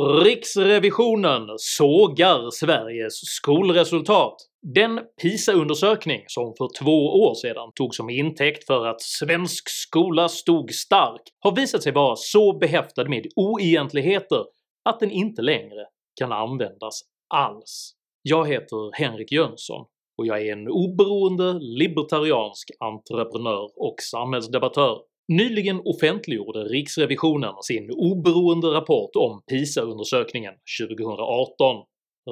Riksrevisionen 0.00 1.42
sågar 1.56 2.50
Sveriges 2.50 3.14
skolresultat. 3.14 4.34
Den 4.74 5.00
PISA-undersökning 5.22 6.24
som 6.26 6.54
för 6.58 6.68
två 6.82 7.06
år 7.06 7.34
sedan 7.34 7.72
togs 7.74 7.96
som 7.96 8.10
intäkt 8.10 8.66
för 8.66 8.86
att 8.86 9.02
svensk 9.02 9.68
skola 9.68 10.28
stod 10.28 10.70
stark 10.70 11.20
har 11.40 11.56
visat 11.56 11.82
sig 11.82 11.92
vara 11.92 12.16
så 12.16 12.58
behäftad 12.58 13.08
med 13.08 13.26
oegentligheter 13.36 14.44
att 14.84 15.00
den 15.00 15.10
inte 15.10 15.42
längre 15.42 15.86
kan 16.20 16.32
användas 16.32 17.00
alls. 17.34 17.92
Jag 18.22 18.48
heter 18.48 18.96
Henrik 19.02 19.32
Jönsson 19.32 19.86
och 20.18 20.26
jag 20.26 20.46
är 20.46 20.52
en 20.52 20.68
oberoende 20.68 21.52
libertariansk 21.52 22.70
entreprenör 22.80 23.70
och 23.76 23.94
samhällsdebattör. 24.10 24.98
Nyligen 25.28 25.80
offentliggjorde 25.84 26.64
riksrevisionen 26.64 27.54
sin 27.62 27.90
oberoende 27.90 28.66
rapport 28.66 29.16
om 29.16 29.42
PISA-undersökningen 29.50 30.54
2018. 30.80 31.76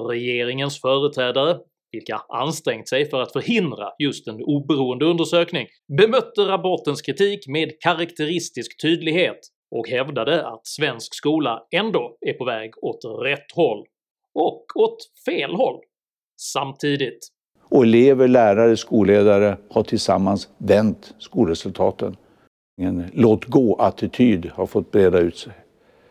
Regeringens 0.08 0.80
företrädare, 0.80 1.58
vilka 1.92 2.20
ansträngt 2.28 2.88
sig 2.88 3.10
för 3.10 3.20
att 3.20 3.32
förhindra 3.32 3.88
just 3.98 4.28
en 4.28 4.42
oberoende 4.42 5.04
undersökning, 5.04 5.66
bemötte 5.98 6.40
rapportens 6.40 7.02
kritik 7.02 7.48
med 7.48 7.80
karaktäristisk 7.80 8.82
tydlighet 8.82 9.38
och 9.70 9.88
hävdade 9.88 10.46
att 10.46 10.66
svensk 10.66 11.14
skola 11.14 11.62
ändå 11.70 12.16
är 12.20 12.32
på 12.32 12.44
väg 12.44 12.70
åt 12.82 13.00
rätt 13.24 13.52
håll, 13.54 13.86
och 14.34 14.64
åt 14.74 14.98
fel 15.24 15.54
håll, 15.54 15.80
samtidigt. 16.36 17.28
Och 17.68 17.82
elever, 17.82 18.28
lärare, 18.28 18.76
skolledare 18.76 19.56
har 19.70 19.82
tillsammans 19.82 20.48
vänt 20.58 21.14
skolresultaten. 21.18 22.16
En 22.82 23.10
låt-gå-attityd 23.14 24.46
har 24.46 24.66
fått 24.66 24.90
breda 24.90 25.18
ut 25.18 25.36
sig. 25.36 25.52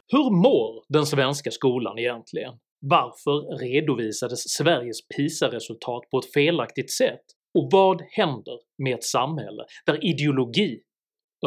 Hur 0.07 0.29
mår 0.29 0.83
den 0.89 1.05
svenska 1.05 1.51
skolan 1.51 1.99
egentligen? 1.99 2.53
Varför 2.81 3.57
redovisades 3.57 4.39
Sveriges 4.49 5.07
PISA-resultat 5.07 6.03
på 6.11 6.20
ett 6.20 6.34
felaktigt 6.34 6.91
sätt? 6.91 7.21
Och 7.53 7.70
vad 7.71 8.01
händer 8.01 8.59
med 8.84 8.93
ett 8.93 9.03
samhälle 9.03 9.65
där 9.85 10.05
ideologi 10.05 10.79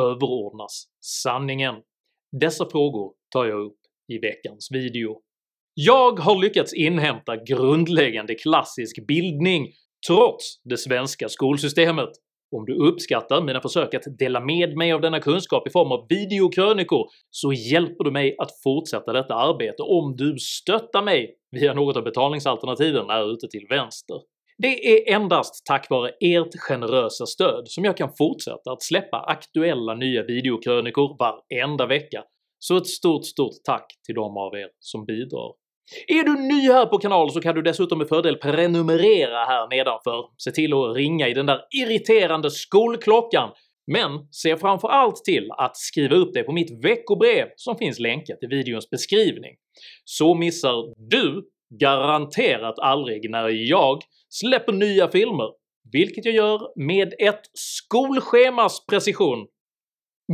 överordnas 0.00 0.84
sanningen? 1.00 1.74
Dessa 2.40 2.70
frågor 2.70 3.12
tar 3.30 3.44
jag 3.44 3.60
upp 3.60 3.78
i 4.12 4.18
veckans 4.18 4.68
video. 4.72 5.20
Jag 5.74 6.18
har 6.18 6.42
lyckats 6.42 6.74
inhämta 6.74 7.36
grundläggande 7.36 8.34
klassisk 8.34 9.06
bildning 9.06 9.68
trots 10.06 10.60
det 10.64 10.76
svenska 10.76 11.28
skolsystemet. 11.28 12.10
Om 12.52 12.64
du 12.64 12.74
uppskattar 12.74 13.42
mina 13.42 13.60
försök 13.60 13.94
att 13.94 14.18
dela 14.18 14.40
med 14.40 14.76
mig 14.76 14.92
av 14.92 15.00
denna 15.00 15.20
kunskap 15.20 15.68
i 15.68 15.70
form 15.70 15.92
av 15.92 16.06
videokrönikor 16.08 17.06
så 17.30 17.52
hjälper 17.52 18.04
du 18.04 18.10
mig 18.10 18.36
att 18.38 18.50
fortsätta 18.62 19.12
detta 19.12 19.34
arbete 19.34 19.82
om 19.82 20.16
du 20.16 20.38
stöttar 20.38 21.02
mig 21.02 21.34
via 21.50 21.74
något 21.74 21.96
av 21.96 22.04
betalningsalternativen 22.04 23.10
här 23.10 23.32
ute 23.32 23.48
till 23.48 23.66
vänster. 23.70 24.16
Det 24.58 24.86
är 24.86 25.14
endast 25.14 25.66
tack 25.66 25.90
vare 25.90 26.10
ert 26.20 26.54
generösa 26.68 27.26
stöd 27.26 27.62
som 27.68 27.84
jag 27.84 27.96
kan 27.96 28.10
fortsätta 28.18 28.72
att 28.72 28.82
släppa 28.82 29.20
aktuella 29.20 29.94
nya 29.94 30.22
videokrönikor 30.22 31.16
varenda 31.18 31.86
vecka, 31.86 32.24
så 32.58 32.76
ett 32.76 32.86
stort 32.86 33.24
stort 33.24 33.54
tack 33.64 33.86
till 34.06 34.14
de 34.14 34.36
av 34.36 34.54
er 34.54 34.68
som 34.80 35.04
bidrar. 35.04 35.61
Är 36.06 36.24
du 36.24 36.34
ny 36.34 36.72
här 36.72 36.86
på 36.86 36.98
kanalen 36.98 37.30
så 37.30 37.40
kan 37.40 37.54
du 37.54 37.62
dessutom 37.62 37.98
med 37.98 38.08
fördel 38.08 38.36
prenumerera 38.36 39.44
här 39.44 39.68
nedanför, 39.68 40.24
se 40.36 40.50
till 40.50 40.72
att 40.72 40.96
ringa 40.96 41.28
i 41.28 41.34
den 41.34 41.46
där 41.46 41.60
irriterande 41.70 42.50
skolklockan, 42.50 43.50
men 43.92 44.10
se 44.30 44.56
framför 44.56 44.88
allt 44.88 45.24
till 45.24 45.50
att 45.58 45.76
skriva 45.76 46.16
upp 46.16 46.34
dig 46.34 46.42
på 46.42 46.52
mitt 46.52 46.84
veckobrev 46.84 47.46
som 47.56 47.76
finns 47.78 47.98
länkat 47.98 48.38
i 48.42 48.46
videons 48.46 48.90
beskrivning. 48.90 49.54
Så 50.04 50.34
missar 50.34 51.08
du 51.10 51.42
garanterat 51.80 52.78
aldrig 52.78 53.30
när 53.30 53.48
jag 53.48 54.02
släpper 54.28 54.72
nya 54.72 55.08
filmer, 55.08 55.50
vilket 55.92 56.24
jag 56.24 56.34
gör 56.34 56.86
med 56.86 57.14
ett 57.18 57.42
skolschemas 57.54 58.86
precision 58.86 59.46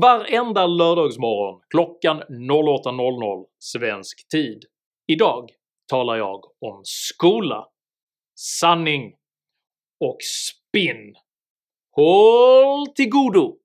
varenda 0.00 0.66
lördagsmorgon 0.66 1.60
klockan 1.70 2.22
08.00 2.22 3.44
svensk 3.58 4.28
tid. 4.28 4.64
Idag 5.10 5.50
talar 5.90 6.16
jag 6.16 6.44
om 6.44 6.80
skola, 6.84 7.66
sanning 8.34 9.14
och 10.00 10.16
spinn. 10.20 11.14
Håll 11.96 12.86
till 12.86 13.08
godo! 13.08 13.56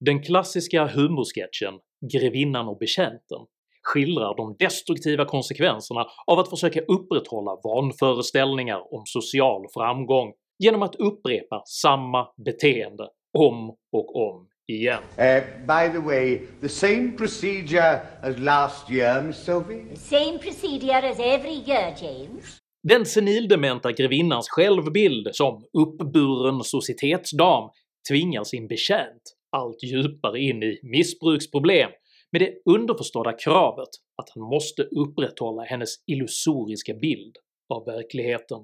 Den 0.00 0.22
klassiska 0.22 0.86
humorsketchen 0.86 1.80
“Grevinnan 2.12 2.68
och 2.68 2.78
betjänten” 2.78 3.46
skildrar 3.82 4.36
de 4.36 4.56
destruktiva 4.58 5.24
konsekvenserna 5.24 6.06
av 6.26 6.38
att 6.38 6.50
försöka 6.50 6.80
upprätthålla 6.80 7.56
vanföreställningar 7.64 8.94
om 8.94 9.02
social 9.06 9.66
framgång 9.74 10.32
genom 10.58 10.82
att 10.82 10.94
upprepa 10.94 11.62
samma 11.66 12.28
beteende 12.44 13.08
om 13.38 13.76
och 13.92 14.16
om 14.16 14.48
igen. 14.68 15.02
Uh, 15.18 15.66
by 15.66 15.92
the 15.92 15.98
way, 15.98 16.40
the 16.60 16.68
same 16.68 17.12
procedure 17.16 18.00
as 18.22 18.38
last 18.38 18.90
year, 18.90 19.22
Miss 19.22 19.44
Sophie? 19.44 19.84
The 19.94 19.96
same 19.96 20.38
procedure 20.38 21.10
as 21.10 21.20
every 21.20 21.62
year, 21.66 21.94
James. 22.02 22.60
Den 22.88 23.06
senildementa 23.06 23.92
grevinnans 23.92 24.48
självbild 24.48 25.28
som 25.32 25.64
uppburen 25.72 26.64
societetsdam 26.64 27.70
tvingar 28.08 28.44
sin 28.44 28.68
betjänt 28.68 29.22
allt 29.50 29.82
djupare 29.82 30.40
in 30.40 30.62
i 30.62 30.80
missbruksproblem 30.82 31.90
med 32.32 32.40
det 32.40 32.72
underförstådda 32.74 33.32
kravet 33.32 33.88
att 34.16 34.30
han 34.34 34.42
måste 34.42 34.82
upprätthålla 34.82 35.62
hennes 35.62 35.90
illusoriska 36.06 36.94
bild 36.94 37.36
av 37.74 37.84
verkligheten. 37.84 38.58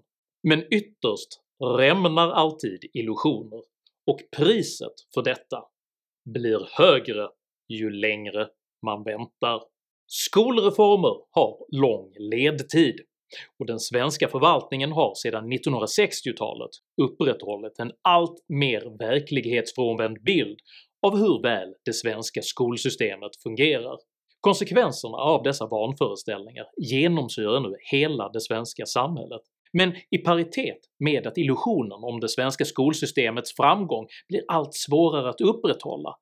Men 0.49 0.63
ytterst 0.71 1.41
rämnar 1.63 2.31
alltid 2.31 2.85
illusioner, 2.93 3.63
och 4.07 4.21
priset 4.37 4.95
för 5.15 5.23
detta 5.23 5.65
blir 6.25 6.69
högre 6.71 7.29
ju 7.69 7.91
längre 7.91 8.49
man 8.87 9.05
väntar. 9.05 9.63
Skolreformer 10.07 11.17
har 11.31 11.81
lång 11.81 12.13
ledtid, 12.19 13.01
och 13.59 13.67
den 13.67 13.81
svenska 13.81 14.29
förvaltningen 14.29 14.93
har 14.93 15.15
sedan 15.15 15.53
1960-talet 15.53 16.71
upprätthållit 17.03 17.79
en 17.79 17.93
allt 18.03 18.45
mer 18.49 18.99
verklighetsfrånvänd 18.99 20.23
bild 20.23 20.59
av 21.07 21.17
hur 21.17 21.43
väl 21.43 21.75
det 21.85 21.93
svenska 21.93 22.43
skolsystemet 22.43 23.37
fungerar. 23.43 23.99
Konsekvenserna 24.41 25.17
av 25.17 25.43
dessa 25.43 25.67
vanföreställningar 25.67 26.67
genomsyrar 26.77 27.61
nu 27.61 27.77
hela 27.91 28.29
det 28.29 28.41
svenska 28.41 28.87
samhället, 28.87 29.43
men 29.73 29.93
i 30.11 30.19
paritet 30.19 30.79
med 30.99 31.27
att 31.27 31.39
illusionen 31.39 32.05
om 32.05 32.21
det 32.21 32.29
svenska 32.29 32.65
skolsystemets 32.65 33.57
framgång 33.57 34.07
blir 34.29 34.43
allt 34.49 34.75
svårare 34.75 35.29
att 35.29 35.41
upprätthålla 35.41 36.15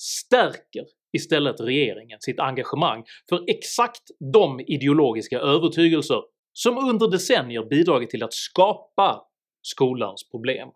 stärker 0.00 0.84
istället 1.12 1.60
regeringen 1.60 2.18
sitt 2.20 2.40
engagemang 2.40 3.04
för 3.28 3.44
exakt 3.46 4.02
de 4.32 4.60
ideologiska 4.60 5.38
övertygelser 5.38 6.22
som 6.52 6.78
under 6.78 7.10
decennier 7.10 7.64
bidragit 7.64 8.10
till 8.10 8.22
att 8.22 8.34
skapa 8.34 9.22
skolans 9.62 10.30
problem. 10.30 10.68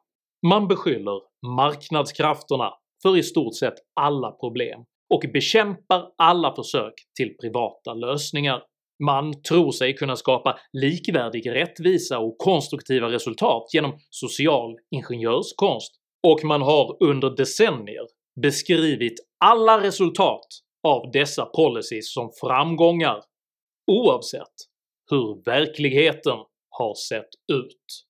Man 0.46 0.68
beskyller 0.68 1.20
marknadskrafterna 1.56 2.72
för 3.02 3.16
i 3.16 3.22
stort 3.22 3.54
sett 3.54 3.74
alla 4.00 4.32
problem 4.32 4.80
och 5.14 5.24
bekämpar 5.32 6.10
alla 6.18 6.54
försök 6.54 6.94
till 7.16 7.36
privata 7.36 7.94
lösningar. 7.94 8.62
Man 9.04 9.42
tror 9.42 9.72
sig 9.72 9.94
kunna 9.94 10.16
skapa 10.16 10.58
likvärdig 10.72 11.50
rättvisa 11.50 12.18
och 12.18 12.38
konstruktiva 12.38 13.10
resultat 13.10 13.70
genom 13.74 13.98
social 14.10 14.76
ingenjörskonst, 14.90 15.92
och 16.22 16.44
man 16.44 16.62
har 16.62 16.96
under 17.02 17.36
decennier 17.36 18.06
beskrivit 18.40 19.14
alla 19.44 19.82
resultat 19.82 20.46
av 20.88 21.10
dessa 21.12 21.46
policies 21.46 22.12
som 22.14 22.30
framgångar, 22.40 23.22
oavsett 23.92 24.54
hur 25.10 25.44
verkligheten 25.44 26.38
har 26.70 26.94
sett 26.94 27.28
ut. 27.52 28.06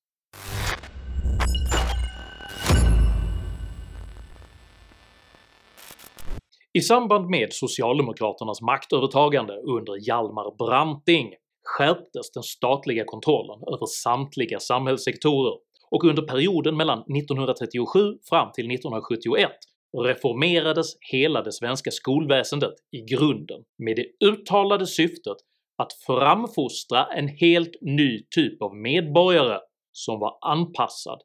I 6.77 6.81
samband 6.81 7.31
med 7.31 7.53
socialdemokraternas 7.53 8.61
maktövertagande 8.61 9.53
under 9.53 10.09
Hjalmar 10.09 10.57
Branting 10.59 11.35
skärptes 11.65 12.33
den 12.35 12.43
statliga 12.43 13.05
kontrollen 13.05 13.59
över 13.75 13.87
samtliga 13.87 14.59
samhällssektorer, 14.61 15.55
och 15.91 16.05
under 16.05 16.23
perioden 16.23 16.77
mellan 16.77 16.99
1937 16.99 18.19
fram 18.29 18.53
till 18.53 18.71
1971 18.71 19.51
reformerades 19.99 20.87
hela 21.13 21.43
det 21.43 21.53
svenska 21.53 21.91
skolväsendet 21.91 22.75
i 22.93 23.01
grunden 23.15 23.61
med 23.79 23.97
det 23.97 24.27
uttalade 24.27 24.87
syftet 24.87 25.37
att 25.77 25.93
framfostra 26.07 27.05
en 27.05 27.29
helt 27.29 27.75
ny 27.81 28.27
typ 28.35 28.63
av 28.63 28.77
medborgare 28.77 29.59
som 29.93 30.21
var 30.21 30.39
anpassad 30.41 31.21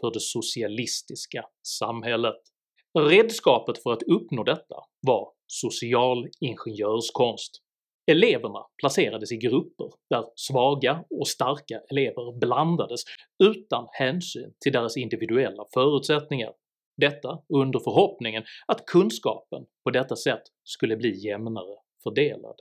för 0.00 0.10
det 0.12 0.20
socialistiska 0.20 1.44
samhället. 1.62 2.51
Redskapet 2.98 3.82
för 3.82 3.92
att 3.92 4.02
uppnå 4.02 4.44
detta 4.44 4.76
var 5.06 5.28
social 5.46 6.28
ingenjörskonst. 6.40 7.62
Eleverna 8.10 8.66
placerades 8.80 9.32
i 9.32 9.36
grupper 9.36 9.90
där 10.10 10.24
svaga 10.36 11.04
och 11.20 11.28
starka 11.28 11.80
elever 11.90 12.38
blandades 12.38 13.00
utan 13.44 13.86
hänsyn 13.92 14.54
till 14.60 14.72
deras 14.72 14.96
individuella 14.96 15.64
förutsättningar, 15.74 16.52
detta 16.96 17.38
under 17.54 17.78
förhoppningen 17.78 18.42
att 18.66 18.86
kunskapen 18.86 19.64
på 19.84 19.90
detta 19.90 20.16
sätt 20.16 20.42
skulle 20.64 20.96
bli 20.96 21.26
jämnare 21.26 21.76
fördelad. 22.02 22.56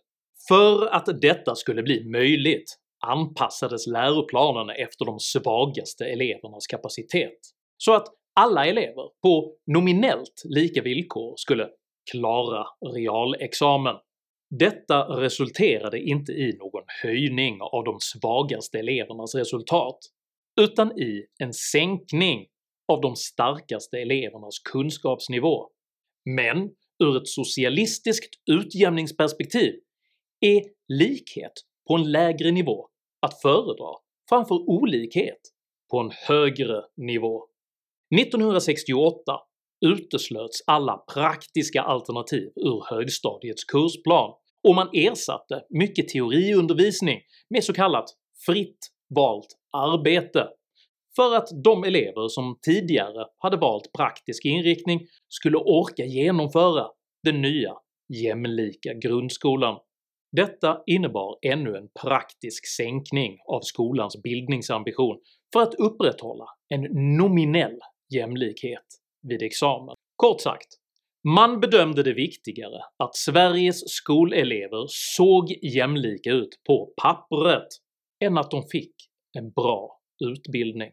För 0.48 0.86
att 0.86 1.22
detta 1.22 1.56
skulle 1.56 1.84
bli 1.84 2.10
möjligt 2.10 2.78
anpassades 3.08 3.88
läroplanerna 3.88 4.74
efter 4.74 5.06
de 5.06 5.20
svagaste 5.20 6.06
elevernas 6.06 6.68
kapacitet, 6.68 7.40
så 7.78 7.94
att 7.94 8.08
alla 8.34 8.66
elever 8.66 9.10
på 9.22 9.56
nominellt 9.68 10.42
lika 10.46 10.82
villkor 10.82 11.34
skulle 11.38 11.70
klara 12.12 12.66
realexamen. 12.96 13.96
Detta 14.60 15.04
resulterade 15.04 16.00
inte 16.00 16.32
i 16.32 16.58
någon 16.60 16.84
höjning 17.04 17.62
av 17.62 17.84
de 17.84 17.98
svagaste 18.00 18.80
elevernas 18.80 19.36
resultat, 19.36 19.98
utan 20.62 21.00
i 21.00 21.26
en 21.40 21.54
sänkning 21.54 22.48
av 22.88 23.02
de 23.02 23.16
starkaste 23.16 23.98
elevernas 24.00 24.60
kunskapsnivå. 24.60 25.70
Men 26.26 26.70
ur 27.04 27.18
ett 27.18 27.28
socialistiskt 27.28 28.36
utjämningsperspektiv 28.52 29.74
är 30.40 30.62
likhet 30.88 31.54
på 31.88 31.96
en 31.96 32.12
lägre 32.12 32.52
nivå 32.52 32.88
att 33.22 33.42
föredra 33.42 33.96
framför 34.30 34.56
olikhet 34.56 35.40
på 35.92 36.00
en 36.00 36.12
högre 36.28 36.82
nivå. 36.98 37.48
1968 38.20 39.40
uteslöts 39.86 40.64
alla 40.68 40.98
praktiska 40.98 41.82
alternativ 41.82 42.52
ur 42.56 42.96
högstadiets 42.96 43.64
kursplan 43.64 44.34
och 44.68 44.76
man 44.76 44.90
ersatte 44.94 45.64
mycket 45.70 46.08
teoriundervisning 46.08 47.20
med 47.50 47.64
så 47.64 47.74
kallat 47.74 48.06
“fritt 48.46 48.78
valt 49.16 49.48
arbete” 49.72 50.48
för 51.16 51.36
att 51.36 51.48
de 51.64 51.84
elever 51.84 52.28
som 52.28 52.60
tidigare 52.62 53.26
hade 53.38 53.58
valt 53.58 53.94
praktisk 53.98 54.46
inriktning 54.46 55.08
skulle 55.30 55.58
orka 55.58 56.06
genomföra 56.06 56.88
den 57.24 57.42
nya 57.42 57.74
jämlika 58.24 58.94
grundskolan. 58.94 59.80
Detta 60.32 60.82
innebar 60.86 61.38
ännu 61.42 61.78
en 61.78 61.90
praktisk 62.02 62.68
sänkning 62.68 63.38
av 63.48 63.62
skolans 63.62 64.22
bildningsambition 64.24 65.20
för 65.54 65.62
att 65.62 65.74
upprätthålla 65.74 66.46
en 66.70 66.82
nominell 67.18 67.80
jämlikhet 68.12 68.86
vid 69.28 69.44
examen. 69.44 69.96
Kort 70.16 70.42
sagt, 70.42 70.68
man 71.24 71.60
bedömde 71.60 72.04
det 72.04 72.14
viktigare 72.14 72.82
att 72.98 73.16
Sveriges 73.16 73.90
skolelever 73.90 74.86
såg 74.88 75.52
jämlika 75.62 76.32
ut 76.32 76.50
på 76.68 76.94
pappret 77.02 77.68
än 78.24 78.38
att 78.38 78.52
de 78.52 78.64
fick 78.72 78.96
en 79.38 79.52
bra 79.52 80.00
utbildning. 80.26 80.92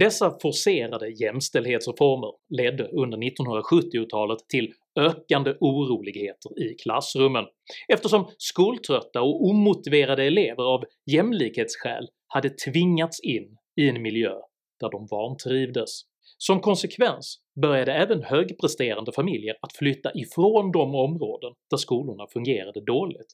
Dessa 0.00 0.38
forcerade 0.42 1.08
jämställdhetsreformer 1.08 2.32
ledde 2.48 2.84
under 2.84 3.18
1970-talet 3.18 4.38
till 4.48 4.72
ökande 4.98 5.54
oroligheter 5.60 6.62
i 6.62 6.74
klassrummen 6.74 7.44
eftersom 7.88 8.30
skoltrötta 8.38 9.22
och 9.22 9.44
omotiverade 9.44 10.24
elever 10.24 10.62
av 10.62 10.84
jämlikhetsskäl 11.10 12.08
hade 12.26 12.50
tvingats 12.50 13.20
in 13.20 13.56
i 13.80 13.88
en 13.88 14.02
miljö 14.02 14.34
där 14.80 14.90
de 14.90 15.06
vantrivdes. 15.10 16.00
Som 16.38 16.60
konsekvens 16.60 17.38
började 17.62 17.92
även 17.92 18.22
högpresterande 18.22 19.12
familjer 19.12 19.54
att 19.60 19.76
flytta 19.76 20.10
ifrån 20.14 20.72
de 20.72 20.94
områden 20.94 21.52
där 21.70 21.76
skolorna 21.76 22.26
fungerade 22.32 22.80
dåligt, 22.80 23.32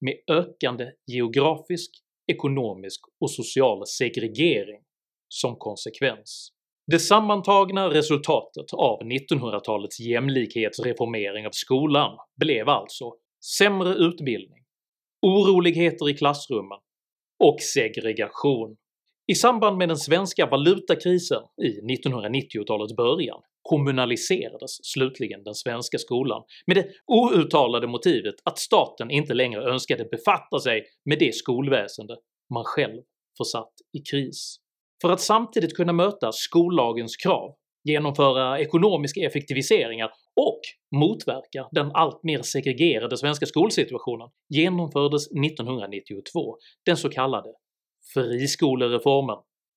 med 0.00 0.14
ökande 0.30 0.90
geografisk, 1.06 1.90
ekonomisk 2.32 3.00
och 3.20 3.30
social 3.30 3.86
segregering 3.86 4.80
som 5.28 5.56
konsekvens. 5.56 6.52
Det 6.86 6.98
sammantagna 6.98 7.90
resultatet 7.90 8.72
av 8.72 8.98
1900-talets 9.00 10.00
jämlikhetsreformering 10.00 11.46
av 11.46 11.50
skolan 11.50 12.18
blev 12.40 12.68
alltså 12.68 13.12
sämre 13.58 13.94
utbildning, 13.94 14.64
oroligheter 15.22 16.10
i 16.10 16.14
klassrummen 16.14 16.78
och 17.44 17.60
segregation. 17.60 18.76
I 19.32 19.34
samband 19.34 19.76
med 19.78 19.88
den 19.88 19.96
svenska 19.96 20.46
valutakrisen 20.46 21.42
i 21.62 21.80
1990-talets 21.96 22.96
början 22.96 23.40
kommunaliserades 23.62 24.70
slutligen 24.82 25.44
den 25.44 25.54
svenska 25.54 25.98
skolan 25.98 26.42
med 26.66 26.76
det 26.76 26.86
outtalade 27.06 27.86
motivet 27.86 28.34
att 28.44 28.58
staten 28.58 29.10
inte 29.10 29.34
längre 29.34 29.62
önskade 29.62 30.04
befatta 30.04 30.58
sig 30.58 30.84
med 31.04 31.18
det 31.18 31.34
skolväsende 31.34 32.16
man 32.54 32.64
själv 32.64 33.02
försatt 33.38 33.72
i 33.98 34.00
kris. 34.10 34.56
För 35.02 35.10
att 35.10 35.20
samtidigt 35.20 35.76
kunna 35.76 35.92
möta 35.92 36.32
skollagens 36.32 37.16
krav, 37.16 37.54
genomföra 37.84 38.60
ekonomiska 38.60 39.20
effektiviseringar 39.20 40.10
och 40.36 40.60
motverka 40.96 41.68
den 41.70 41.90
allt 41.94 42.22
mer 42.22 42.42
segregerade 42.42 43.16
svenska 43.16 43.46
skolsituationen 43.46 44.28
genomfördes 44.48 45.26
1992 45.26 46.56
den 46.86 46.96
så 46.96 47.08
kallade 47.08 47.48
friskolereformen. 48.14 49.36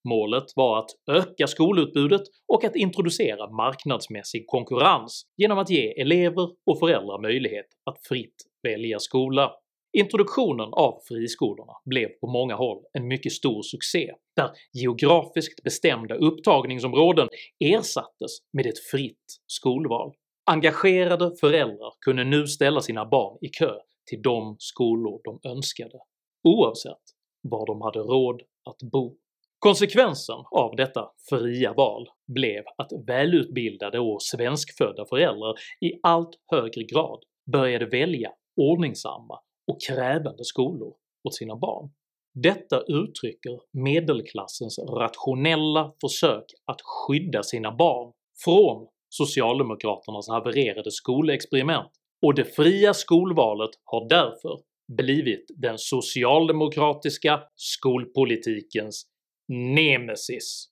Målet 0.09 0.43
var 0.55 0.79
att 0.79 0.89
öka 1.11 1.47
skolutbudet 1.47 2.21
och 2.47 2.63
att 2.63 2.75
introducera 2.75 3.49
marknadsmässig 3.51 4.47
konkurrens 4.47 5.25
genom 5.37 5.57
att 5.57 5.69
ge 5.69 6.01
elever 6.01 6.49
och 6.65 6.79
föräldrar 6.79 7.21
möjlighet 7.21 7.65
att 7.85 8.07
fritt 8.07 8.35
välja 8.63 8.99
skola. 8.99 9.51
Introduktionen 9.97 10.69
av 10.71 10.99
friskolorna 11.07 11.73
blev 11.85 12.07
på 12.07 12.27
många 12.27 12.55
håll 12.55 12.83
en 12.93 13.07
mycket 13.07 13.31
stor 13.31 13.61
succé, 13.61 14.11
där 14.35 14.49
geografiskt 14.73 15.63
bestämda 15.63 16.15
upptagningsområden 16.15 17.29
ersattes 17.59 18.31
med 18.53 18.65
ett 18.65 18.79
fritt 18.91 19.41
skolval. 19.47 20.13
Engagerade 20.45 21.35
föräldrar 21.39 21.93
kunde 22.05 22.23
nu 22.23 22.47
ställa 22.47 22.81
sina 22.81 23.05
barn 23.05 23.37
i 23.41 23.49
kö 23.49 23.73
till 24.09 24.21
de 24.21 24.55
skolor 24.59 25.21
de 25.23 25.49
önskade, 25.49 25.99
oavsett 26.43 27.20
var 27.41 27.65
de 27.65 27.81
hade 27.81 27.99
råd 27.99 28.41
att 28.69 28.91
bo. 28.91 29.17
Konsekvensen 29.59 30.35
av 30.51 30.75
detta 30.75 31.11
fria 31.29 31.73
val 31.73 32.07
blev 32.27 32.63
att 32.77 32.91
välutbildade 33.07 33.99
och 33.99 34.21
svenskfödda 34.21 35.05
föräldrar 35.05 35.53
i 35.81 35.91
allt 36.03 36.29
högre 36.51 36.83
grad 36.83 37.19
började 37.51 37.85
välja 37.85 38.31
ordningsamma 38.61 39.39
och 39.71 39.81
krävande 39.87 40.43
skolor 40.43 40.93
åt 41.27 41.35
sina 41.35 41.55
barn. 41.55 41.89
Detta 42.33 42.81
uttrycker 42.81 43.59
medelklassens 43.83 44.79
rationella 44.79 45.93
försök 46.01 46.45
att 46.65 46.81
skydda 46.81 47.43
sina 47.43 47.71
barn 47.71 48.13
från 48.43 48.87
socialdemokraternas 49.09 50.29
havererade 50.29 50.91
skolexperiment, 50.91 51.91
och 52.25 52.35
det 52.35 52.45
fria 52.45 52.93
skolvalet 52.93 53.69
har 53.83 54.09
därför 54.09 54.59
blivit 54.97 55.45
den 55.57 55.77
socialdemokratiska 55.77 57.39
skolpolitikens 57.55 59.05
nemesis. 59.47 60.67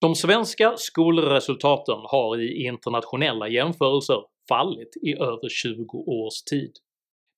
De 0.00 0.14
svenska 0.14 0.74
skolresultaten 0.76 1.98
har 2.04 2.40
i 2.40 2.64
internationella 2.64 3.48
jämförelser 3.48 4.16
fallit 4.48 4.96
i 5.02 5.14
över 5.14 5.48
20 5.48 5.98
års 5.98 6.42
tid. 6.42 6.72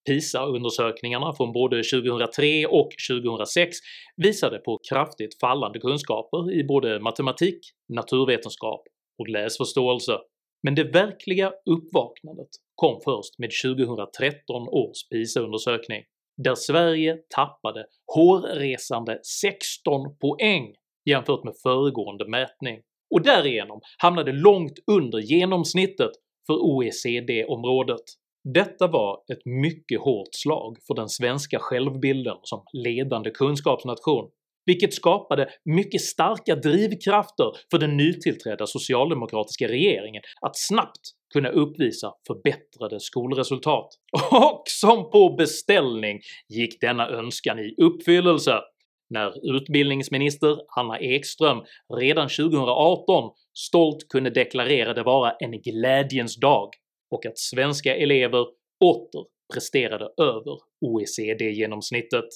PISA-undersökningarna 0.08 1.32
från 1.32 1.52
både 1.52 1.76
2003 1.76 2.66
och 2.66 2.90
2006 3.10 3.76
visade 4.16 4.58
på 4.58 4.80
kraftigt 4.90 5.40
fallande 5.40 5.78
kunskaper 5.78 6.52
i 6.52 6.64
både 6.64 7.00
matematik, 7.00 7.58
naturvetenskap 7.88 8.82
och 9.18 9.28
läsförståelse, 9.28 10.18
men 10.62 10.74
det 10.74 10.84
verkliga 10.84 11.52
uppvaknandet 11.70 12.48
kom 12.74 13.00
först 13.04 13.38
med 13.38 13.50
2013 13.64 14.68
års 14.68 15.08
PISA-undersökning, 15.10 16.02
där 16.36 16.54
Sverige 16.54 17.16
tappade 17.34 17.86
hårresande 18.14 19.20
16 19.40 20.16
poäng 20.18 20.74
jämfört 21.04 21.44
med 21.44 21.54
föregående 21.62 22.28
mätning. 22.28 22.80
Och 23.14 23.22
därigenom 23.22 23.80
hamnade 23.98 24.32
långt 24.32 24.78
under 24.86 25.18
genomsnittet 25.18 26.10
för 26.46 26.54
OECD-området. 26.62 28.04
Detta 28.54 28.86
var 28.86 29.22
ett 29.32 29.44
mycket 29.44 30.00
hårt 30.00 30.28
slag 30.32 30.76
för 30.86 30.94
den 30.94 31.08
svenska 31.08 31.58
självbilden 31.58 32.36
som 32.42 32.64
ledande 32.72 33.30
kunskapsnation, 33.30 34.30
vilket 34.66 34.94
skapade 34.94 35.48
mycket 35.64 36.00
starka 36.00 36.54
drivkrafter 36.56 37.52
för 37.70 37.78
den 37.78 37.96
nytillträdda 37.96 38.66
socialdemokratiska 38.66 39.68
regeringen 39.68 40.22
att 40.40 40.58
snabbt 40.58 41.00
kunna 41.32 41.48
uppvisa 41.48 42.12
förbättrade 42.26 43.00
skolresultat. 43.00 43.88
Och 44.30 44.62
som 44.66 45.10
på 45.10 45.34
beställning 45.38 46.20
gick 46.48 46.80
denna 46.80 47.08
önskan 47.08 47.58
i 47.58 47.74
uppfyllelse 47.82 48.60
när 49.10 49.56
utbildningsminister 49.56 50.58
Anna 50.76 50.98
Ekström 50.98 51.62
redan 51.98 52.28
2018 52.28 53.30
stolt 53.58 54.08
kunde 54.08 54.30
deklarera 54.30 54.94
det 54.94 55.02
vara 55.02 55.32
en 55.32 55.60
glädjens 55.62 56.36
dag 56.36 56.68
och 57.10 57.26
att 57.26 57.38
svenska 57.38 57.96
elever 57.96 58.46
åter 58.84 59.24
presterade 59.54 60.04
över 60.04 60.58
OECD-genomsnittet. 60.80 62.28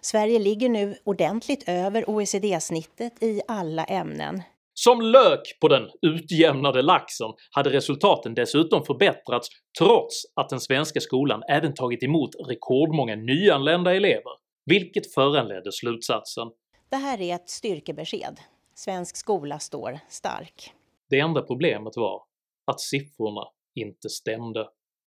Sverige 0.00 0.38
ligger 0.38 0.68
nu 0.68 0.96
ordentligt 1.04 1.68
över 1.68 2.10
OECD-snittet 2.10 3.22
i 3.22 3.40
alla 3.48 3.84
ämnen. 3.84 4.42
Som 4.74 5.00
lök 5.00 5.58
på 5.60 5.68
den 5.68 5.90
utjämnade 6.02 6.82
laxen 6.82 7.32
hade 7.50 7.70
resultaten 7.70 8.34
dessutom 8.34 8.84
förbättrats 8.84 9.48
trots 9.78 10.22
att 10.34 10.48
den 10.48 10.60
svenska 10.60 11.00
skolan 11.00 11.42
även 11.50 11.74
tagit 11.74 12.02
emot 12.02 12.30
rekordmånga 12.48 13.16
nyanlända 13.16 13.94
elever, 13.94 14.32
vilket 14.64 15.14
föranledde 15.14 15.72
slutsatsen 15.72 16.48
Det 16.90 16.96
här 16.96 17.20
är 17.20 17.34
ett 17.34 17.50
styrkebesked. 17.50 18.40
Svensk 18.74 19.16
skola 19.16 19.58
står 19.58 19.98
stark. 20.08 20.72
Det 21.10 21.18
enda 21.18 21.42
problemet 21.42 21.96
var 21.96 22.22
att 22.64 22.80
siffrorna 22.80 23.44
inte 23.74 24.08
stämde. 24.08 24.68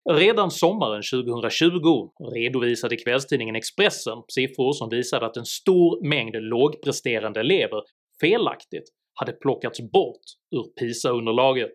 Redan 0.09 0.51
sommaren 0.51 1.01
2020 1.01 2.09
redovisade 2.33 2.95
kvällstidningen 2.95 3.55
Expressen 3.55 4.17
siffror 4.27 4.73
som 4.73 4.89
visade 4.89 5.25
att 5.25 5.37
en 5.37 5.45
stor 5.45 6.07
mängd 6.09 6.35
lågpresterande 6.35 7.39
elever 7.39 7.81
felaktigt 8.21 8.83
hade 9.13 9.31
plockats 9.31 9.91
bort 9.91 10.21
ur 10.55 10.63
PISA-underlaget. 10.63 11.71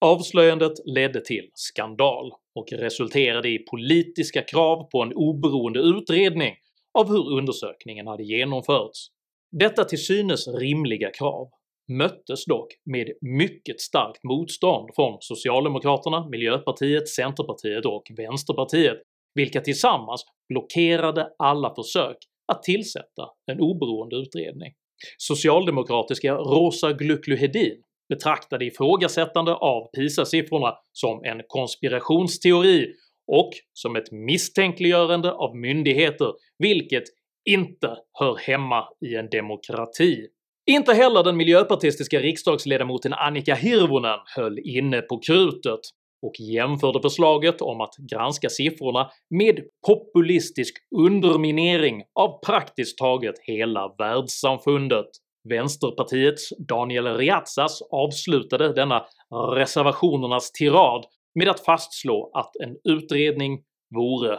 Avslöjandet 0.00 0.72
ledde 0.84 1.20
till 1.20 1.50
skandal 1.54 2.32
och 2.54 2.72
resulterade 2.72 3.48
i 3.48 3.58
politiska 3.58 4.42
krav 4.42 4.88
på 4.90 5.02
en 5.02 5.12
oberoende 5.14 5.80
utredning 5.80 6.54
av 6.98 7.08
hur 7.08 7.32
undersökningen 7.32 8.06
hade 8.06 8.22
genomförts. 8.22 9.06
Detta 9.50 9.84
till 9.84 10.04
synes 10.04 10.48
rimliga 10.48 11.10
krav 11.10 11.48
möttes 11.88 12.44
dock 12.44 12.68
med 12.84 13.12
mycket 13.20 13.80
starkt 13.80 14.24
motstånd 14.24 14.90
från 14.94 15.16
Socialdemokraterna, 15.20 16.28
Miljöpartiet, 16.28 17.08
Centerpartiet 17.08 17.86
och 17.86 18.02
Vänsterpartiet, 18.16 19.02
vilka 19.34 19.60
tillsammans 19.60 20.24
blockerade 20.48 21.28
alla 21.38 21.74
försök 21.74 22.16
att 22.52 22.62
tillsätta 22.62 23.28
en 23.52 23.60
oberoende 23.60 24.16
utredning. 24.16 24.72
Socialdemokratiska 25.18 26.34
Rosa 26.34 26.92
Glücklu 26.92 27.36
Hedin 27.36 27.82
betraktade 28.08 28.64
ifrågasättande 28.64 29.54
av 29.54 29.90
PISA-siffrorna 29.96 30.74
som 30.92 31.24
en 31.24 31.42
konspirationsteori 31.46 32.94
och 33.26 33.50
som 33.72 33.96
ett 33.96 34.12
misstänkliggörande 34.12 35.32
av 35.32 35.56
myndigheter, 35.56 36.32
vilket 36.58 37.04
inte 37.44 37.96
hör 38.18 38.36
hemma 38.36 38.88
i 39.06 39.14
en 39.14 39.28
demokrati. 39.30 40.26
Inte 40.66 40.94
heller 40.94 41.22
den 41.22 41.36
miljöpartistiska 41.36 42.20
riksdagsledamoten 42.20 43.12
Annika 43.12 43.54
Hirvonen 43.54 44.18
höll 44.36 44.58
inne 44.58 45.00
på 45.00 45.18
krutet 45.18 45.80
och 46.22 46.40
jämförde 46.40 47.00
förslaget 47.02 47.60
om 47.60 47.80
att 47.80 47.94
granska 48.10 48.48
siffrorna 48.48 49.10
med 49.30 49.60
populistisk 49.86 50.74
underminering 50.96 52.02
av 52.14 52.40
praktiskt 52.46 52.98
taget 52.98 53.34
hela 53.42 53.94
världssamfundet. 53.98 55.06
Vänsterpartiets 55.48 56.52
Daniel 56.68 57.16
Riazas 57.16 57.82
avslutade 57.90 58.72
denna 58.72 59.06
reservationernas 59.54 60.52
tirad 60.52 61.06
med 61.34 61.48
att 61.48 61.64
fastslå 61.64 62.30
att 62.34 62.56
en 62.56 62.76
utredning 62.84 63.62
vore 63.94 64.38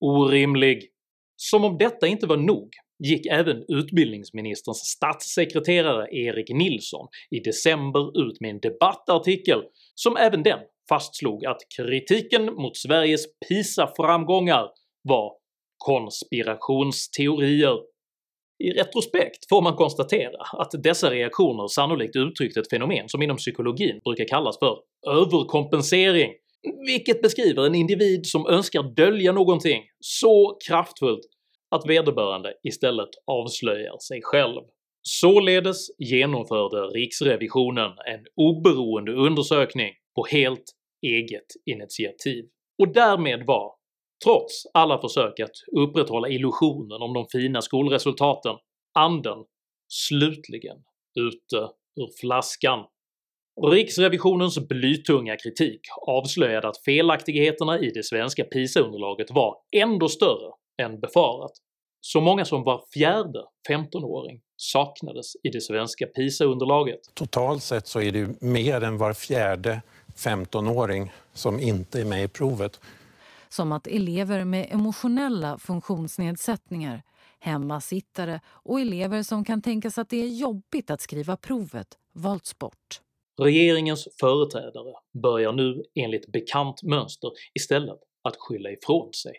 orimlig. 0.00 0.88
Som 1.36 1.64
om 1.64 1.78
detta 1.78 2.06
inte 2.06 2.26
var 2.26 2.36
nog 2.36 2.68
gick 2.98 3.26
även 3.26 3.64
utbildningsministerns 3.68 4.78
statssekreterare 4.78 6.08
Erik 6.10 6.50
Nilsson 6.50 7.08
i 7.30 7.40
december 7.40 8.28
ut 8.28 8.40
med 8.40 8.50
en 8.50 8.60
debattartikel 8.60 9.62
som 9.94 10.16
även 10.16 10.42
den 10.42 10.58
fastslog 10.88 11.46
att 11.46 11.60
kritiken 11.76 12.54
mot 12.54 12.76
Sveriges 12.76 13.24
PISA-framgångar 13.48 14.68
var 15.02 15.32
konspirationsteorier. 15.78 17.78
I 18.64 18.70
retrospekt 18.70 19.48
får 19.48 19.62
man 19.62 19.76
konstatera 19.76 20.42
att 20.52 20.82
dessa 20.82 21.10
reaktioner 21.10 21.68
sannolikt 21.68 22.16
uttryckt 22.16 22.56
ett 22.56 22.70
fenomen 22.70 23.08
som 23.08 23.22
inom 23.22 23.36
psykologin 23.36 24.00
brukar 24.04 24.24
kallas 24.24 24.58
för 24.58 24.78
överkompensering, 25.06 26.32
vilket 26.86 27.22
beskriver 27.22 27.66
en 27.66 27.74
individ 27.74 28.26
som 28.26 28.46
önskar 28.46 28.82
dölja 28.82 29.32
någonting 29.32 29.82
så 30.00 30.58
kraftfullt 30.68 31.26
att 31.70 31.86
vederbörande 31.86 32.54
istället 32.62 33.10
avslöjar 33.26 33.98
sig 33.98 34.20
själv. 34.22 34.62
Således 35.02 35.86
genomförde 35.98 36.76
riksrevisionen 36.76 37.90
en 37.90 38.24
oberoende 38.36 39.12
undersökning 39.12 39.92
på 40.14 40.26
helt 40.30 40.64
eget 41.02 41.46
initiativ, 41.66 42.44
och 42.78 42.92
därmed 42.92 43.46
var, 43.46 43.72
trots 44.24 44.62
alla 44.74 45.00
försök 45.00 45.40
att 45.40 45.56
upprätthålla 45.76 46.28
illusionen 46.28 47.02
om 47.02 47.14
de 47.14 47.26
fina 47.32 47.62
skolresultaten, 47.62 48.56
anden 48.98 49.38
slutligen 49.88 50.76
ute 51.20 51.56
ur 52.00 52.20
flaskan. 52.20 52.84
Riksrevisionens 53.66 54.68
blytunga 54.68 55.36
kritik 55.36 55.80
avslöjade 56.06 56.68
att 56.68 56.84
felaktigheterna 56.84 57.78
i 57.78 57.90
det 57.90 58.02
svenska 58.04 58.44
PISA-underlaget 58.44 59.30
var 59.30 59.56
ändå 59.76 60.08
större 60.08 60.52
än 60.82 61.00
befarat. 61.00 61.52
Så 62.00 62.20
många 62.20 62.44
som 62.44 62.64
var 62.64 62.84
fjärde 62.94 63.44
15-åring 63.70 64.40
saknades 64.56 65.36
i 65.42 65.48
det 65.48 65.60
svenska 65.60 66.06
PISA-underlaget. 66.06 67.00
Totalt 67.14 67.62
sett 67.62 67.86
så 67.86 68.00
är 68.00 68.12
det 68.12 68.40
mer 68.40 68.80
än 68.80 68.98
var 68.98 69.12
fjärde 69.12 69.82
15-åring 70.16 71.12
som 71.32 71.60
inte 71.60 72.00
är 72.00 72.04
med 72.04 72.24
i 72.24 72.28
provet. 72.28 72.80
Som 73.48 73.72
att 73.72 73.86
elever 73.86 74.44
med 74.44 74.68
emotionella 74.70 75.58
funktionsnedsättningar, 75.58 77.02
hemmasittare 77.40 78.40
och 78.46 78.80
elever 78.80 79.22
som 79.22 79.44
kan 79.44 79.62
tänkas 79.62 79.98
att 79.98 80.08
det 80.08 80.16
är 80.16 80.28
jobbigt 80.28 80.90
att 80.90 81.00
skriva 81.00 81.36
provet 81.36 81.98
valts 82.12 82.58
bort. 82.58 83.00
Regeringens 83.40 84.08
företrädare 84.20 84.94
börjar 85.22 85.52
nu 85.52 85.82
enligt 85.94 86.32
bekant 86.32 86.82
mönster 86.82 87.30
istället 87.54 87.98
att 88.22 88.36
skylla 88.38 88.70
ifrån 88.70 89.12
sig. 89.12 89.32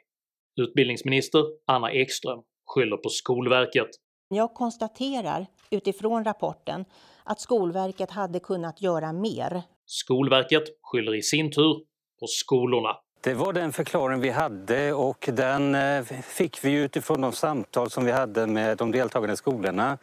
Utbildningsminister 0.59 1.43
Anna 1.67 1.91
Ekström 1.91 2.39
skyller 2.65 2.97
på 2.97 3.09
Skolverket. 3.09 3.87
Jag 4.29 4.53
konstaterar 4.53 5.45
utifrån 5.69 6.23
rapporten 6.23 6.85
att 7.23 7.41
Skolverket 7.41 8.11
hade 8.11 8.39
kunnat 8.39 8.81
göra 8.81 9.13
mer. 9.13 9.61
Skolverket 9.85 10.63
skyller 10.81 11.15
i 11.15 11.21
sin 11.21 11.51
tur 11.51 11.73
på 12.19 12.27
skolorna. 12.27 12.95
Det 13.23 13.33
var 13.33 13.53
den 13.53 13.73
förklaring 13.73 14.19
vi 14.19 14.29
hade 14.29 14.93
och 14.93 15.29
den 15.33 15.75
eh, 15.75 16.03
fick 16.23 16.65
vi 16.65 16.73
utifrån 16.73 17.21
de 17.21 17.31
samtal 17.31 17.89
som 17.89 18.05
vi 18.05 18.11
hade 18.11 18.47
med 18.47 18.77
de 18.77 18.91
deltagande 18.91 19.37
skolorna. 19.37 19.97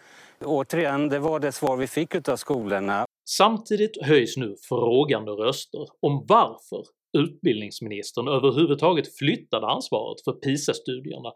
Återigen, 0.44 1.08
det 1.08 1.18
var 1.18 1.40
det 1.40 1.52
svar 1.52 1.76
vi 1.76 1.86
fick 1.86 2.28
av 2.28 2.36
skolorna. 2.36 3.06
Samtidigt 3.28 4.02
höjs 4.02 4.36
nu 4.36 4.56
frågande 4.68 5.30
röster 5.30 5.86
om 6.00 6.24
varför 6.28 6.82
utbildningsministern 7.16 8.28
överhuvudtaget 8.28 9.16
flyttade 9.18 9.66
ansvaret 9.66 10.24
för 10.24 10.32
PISA-studierna 10.32 11.32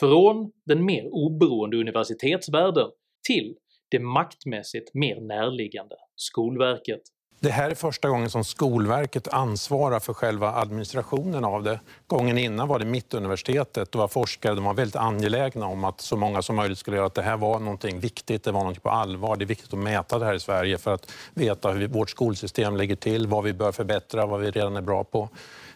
från 0.00 0.52
den 0.66 0.84
mer 0.84 1.04
oberoende 1.06 1.76
universitetsvärlden 1.76 2.90
till 3.26 3.54
det 3.90 3.98
maktmässigt 3.98 4.94
mer 4.94 5.20
närliggande 5.20 5.96
Skolverket. 6.16 7.02
Det 7.40 7.50
här 7.50 7.70
är 7.70 7.74
första 7.74 8.08
gången 8.08 8.30
som 8.30 8.44
Skolverket 8.44 9.28
ansvarar 9.28 10.00
för 10.00 10.14
själva 10.14 10.52
administrationen 10.52 11.44
av 11.44 11.62
det. 11.62 11.80
Gången 12.06 12.38
innan 12.38 12.68
var 12.68 12.78
det 12.78 12.84
Mittuniversitetet, 12.84 13.92
det 13.92 13.98
var 13.98 14.08
forskare, 14.08 14.54
de 14.54 14.64
var 14.64 14.74
väldigt 14.74 14.96
angelägna 14.96 15.66
om 15.66 15.84
att 15.84 16.00
så 16.00 16.16
många 16.16 16.42
som 16.42 16.56
möjligt 16.56 16.78
skulle 16.78 16.96
göra 16.96 17.06
att 17.06 17.14
det 17.14 17.22
här 17.22 17.36
var 17.36 17.58
någonting 17.58 18.00
viktigt, 18.00 18.44
det 18.44 18.52
var 18.52 18.60
någonting 18.60 18.80
på 18.80 18.90
allvar. 18.90 19.36
Det 19.36 19.44
är 19.44 19.46
viktigt 19.46 19.72
att 19.72 19.78
mäta 19.78 20.18
det 20.18 20.24
här 20.24 20.34
i 20.34 20.40
Sverige 20.40 20.78
för 20.78 20.94
att 20.94 21.12
veta 21.34 21.70
hur 21.70 21.88
vårt 21.88 22.10
skolsystem 22.10 22.76
ligger 22.76 22.96
till, 22.96 23.26
vad 23.26 23.44
vi 23.44 23.52
bör 23.52 23.72
förbättra, 23.72 24.26
vad 24.26 24.40
vi 24.40 24.50
redan 24.50 24.76
är 24.76 24.82
bra 24.82 25.04
på. 25.04 25.28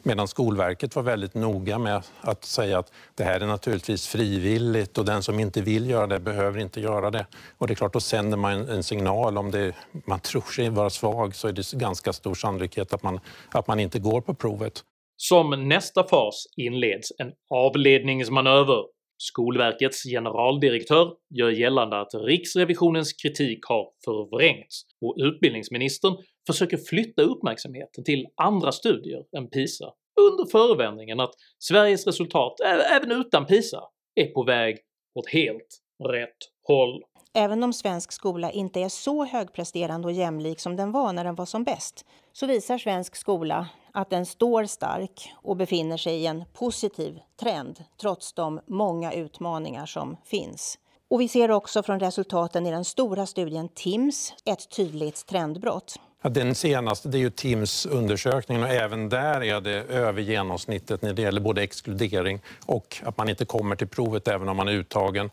Medan 0.02 0.28
Skolverket 0.28 0.96
var 0.96 1.02
väldigt 1.02 1.34
noga 1.34 1.78
med 1.78 2.02
att 2.20 2.44
säga 2.44 2.78
att 2.78 2.92
det 3.14 3.24
här 3.24 3.40
är 3.40 3.46
naturligtvis 3.46 4.08
frivilligt 4.08 4.98
och 4.98 5.04
den 5.04 5.22
som 5.22 5.40
inte 5.40 5.62
vill 5.62 5.90
göra 5.90 6.06
det 6.06 6.20
behöver 6.20 6.60
inte 6.60 6.80
göra 6.80 7.10
det. 7.10 7.26
Och 7.58 7.66
det 7.66 7.72
är 7.72 7.74
klart, 7.74 7.92
då 7.92 8.00
sänder 8.00 8.36
man 8.36 8.68
en 8.68 8.82
signal. 8.82 9.38
Om 9.38 9.50
det, 9.50 9.74
man 10.06 10.20
tror 10.20 10.52
sig 10.52 10.70
vara 10.70 10.90
svag 10.90 11.34
så 11.34 11.48
är 11.48 11.52
det 11.52 11.72
ganska 11.72 12.12
stor 12.12 12.34
sannolikhet 12.34 12.92
att 12.92 13.02
man, 13.02 13.20
att 13.48 13.66
man 13.66 13.80
inte 13.80 13.98
går 13.98 14.20
på 14.20 14.34
provet. 14.34 14.84
Som 15.16 15.68
nästa 15.68 16.08
fas 16.08 16.46
inleds 16.56 17.12
en 17.18 17.32
avledningsmanöver 17.50 18.84
Skolverkets 19.22 20.02
generaldirektör 20.02 21.12
gör 21.34 21.50
gällande 21.50 22.00
att 22.00 22.14
Riksrevisionens 22.14 23.12
kritik 23.12 23.58
har 23.68 23.88
förvrängts 24.04 24.82
och 25.00 25.14
utbildningsministern 25.18 26.16
försöker 26.46 26.76
flytta 26.76 27.22
uppmärksamheten 27.22 28.04
till 28.04 28.26
andra 28.36 28.72
studier 28.72 29.22
än 29.36 29.50
PISA 29.50 29.92
under 30.20 30.50
förevändningen 30.50 31.20
att 31.20 31.30
Sveriges 31.58 32.06
resultat 32.06 32.60
även 32.92 33.10
utan 33.12 33.46
PISA 33.46 33.82
är 34.14 34.26
på 34.26 34.42
väg 34.42 34.76
åt 35.14 35.28
helt 35.28 35.80
rätt 36.08 36.38
håll. 36.66 37.02
Även 37.34 37.62
om 37.62 37.72
svensk 37.72 38.12
skola 38.12 38.50
inte 38.50 38.80
är 38.80 38.88
så 38.88 39.24
högpresterande 39.24 40.08
och 40.08 40.12
jämlik 40.12 40.60
som 40.60 40.76
den 40.76 40.92
var 40.92 41.12
när 41.12 41.24
den 41.24 41.34
var 41.34 41.46
som 41.46 41.64
bäst, 41.64 42.04
så 42.32 42.46
visar 42.46 42.78
svensk 42.78 43.16
skola 43.16 43.68
att 43.94 44.10
den 44.10 44.26
står 44.26 44.64
stark 44.64 45.32
och 45.34 45.56
befinner 45.56 45.96
sig 45.96 46.14
i 46.14 46.26
en 46.26 46.44
positiv 46.52 47.18
trend 47.40 47.84
trots 48.00 48.32
de 48.32 48.60
många 48.66 49.12
utmaningar 49.12 49.86
som 49.86 50.16
finns. 50.24 50.78
Och 51.10 51.20
vi 51.20 51.28
ser 51.28 51.50
också 51.50 51.82
från 51.82 52.00
resultaten 52.00 52.66
i 52.66 52.70
den 52.70 52.84
stora 52.84 53.26
studien 53.26 53.68
TIMS 53.68 54.34
ett 54.44 54.70
tydligt 54.70 55.26
trendbrott. 55.26 55.96
Ja, 56.22 56.30
den 56.30 56.54
senaste 56.54 57.08
det 57.08 57.18
är 57.18 57.20
ju 57.20 57.30
TIMS 57.30 57.86
undersökningen 57.86 58.64
och 58.64 58.70
även 58.70 59.08
där 59.08 59.42
är 59.42 59.60
det 59.60 59.74
över 59.74 60.22
genomsnittet 60.22 61.02
när 61.02 61.12
det 61.12 61.22
gäller 61.22 61.40
både 61.40 61.62
exkludering 61.62 62.40
och 62.66 62.96
att 63.04 63.18
man 63.18 63.28
inte 63.28 63.44
kommer 63.44 63.76
till 63.76 63.88
provet 63.88 64.28
även 64.28 64.48
om 64.48 64.56
man 64.56 64.68
är 64.68 64.72
uttagen. 64.72 65.30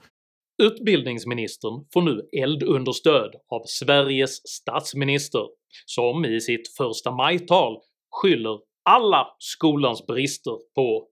Utbildningsministern 0.63 1.85
får 1.93 2.01
nu 2.01 2.29
eldunderstöd 2.31 3.35
av 3.49 3.63
Sveriges 3.65 4.47
statsminister 4.47 5.41
som 5.85 6.25
i 6.25 6.41
sitt 6.41 6.75
första 6.77 7.11
majtal 7.11 7.77
skyller 8.11 8.59
alla 8.89 9.27
skolans 9.39 10.05
brister 10.05 10.53
på 10.75 11.07